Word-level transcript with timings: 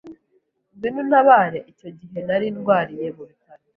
ngwino 0.73 0.99
untabare 1.03 1.59
icyo 1.71 1.89
gihe 1.99 2.19
nari 2.27 2.45
ndwariye 2.55 3.07
mu 3.15 3.23
bitaro 3.29 3.63